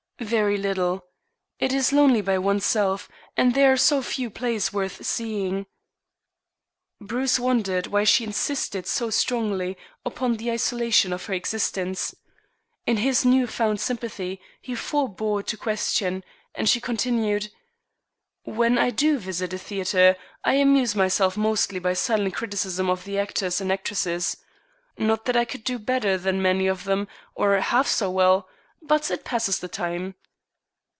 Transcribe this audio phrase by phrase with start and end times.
[0.19, 1.03] "Very little.
[1.57, 5.65] It is lonely by oneself, and there are so few plays worth seeing."
[6.99, 9.75] Bruce wondered why she insisted so strongly
[10.05, 12.13] upon the isolation of her existence.
[12.85, 16.23] In his new found sympathy he forebore to question,
[16.53, 17.49] and she continued:
[18.43, 23.17] "When I do visit a theatre I amuse myself mostly by silent criticism of the
[23.17, 24.37] actors and actresses.
[24.99, 28.47] Not that I could do better than many of them, or half so well,
[28.83, 30.15] but it passes the time."